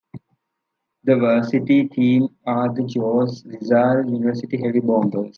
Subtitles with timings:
[1.03, 5.29] The varsity team are the Jose Rizal University Heavy Bombers.